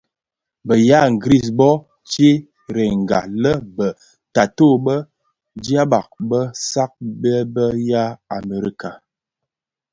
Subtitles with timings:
[0.67, 1.69] Bë ya ngris bö
[2.11, 3.87] sherènga lè be
[4.33, 4.95] taatôh bë
[5.63, 6.39] dyaba bë
[6.69, 8.03] saad bë bë ya
[8.37, 8.89] Amerika.